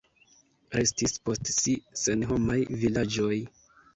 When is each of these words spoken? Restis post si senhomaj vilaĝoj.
Restis 0.77 1.13
post 1.27 1.51
si 1.57 1.75
senhomaj 2.05 2.57
vilaĝoj. 2.85 3.39